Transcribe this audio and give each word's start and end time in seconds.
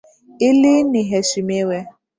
Ili 0.47 0.83
niheshimiwe. 0.89 1.77